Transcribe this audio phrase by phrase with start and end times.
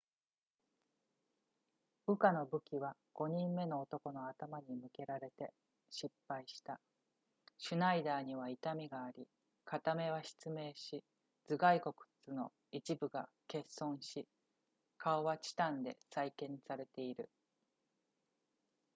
[2.07, 5.53] ウカの武器は5人目の男の頭に向けられて
[5.91, 6.79] 失敗した
[7.59, 9.27] シュナイダーには痛みがあり
[9.63, 11.03] 片目は失明し
[11.47, 11.93] 頭蓋
[12.25, 14.27] 骨の一部が欠損し
[14.97, 17.29] 顔はチタンで再建されている